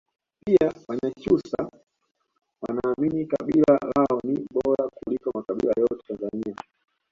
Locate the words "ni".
4.23-4.47